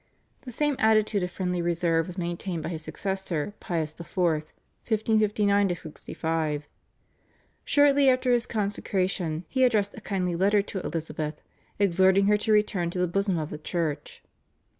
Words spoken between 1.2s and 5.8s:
of friendly reserve was maintained by his successor Pius IV. (1559